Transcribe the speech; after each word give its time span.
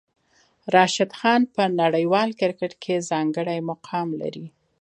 راشد 0.73 1.11
خان 1.19 1.41
په 1.55 1.63
نړیوال 1.81 2.29
کرکټ 2.39 2.71
کې 2.83 3.05
ځانګړی 3.11 3.59
مقام 3.69 4.07
لري. 4.21 4.47